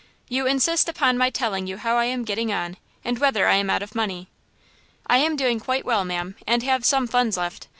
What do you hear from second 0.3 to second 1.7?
insist upon my telling